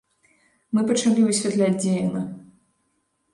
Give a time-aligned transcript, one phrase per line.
[0.77, 2.21] Мы пачалі высвятляць, дзе яна.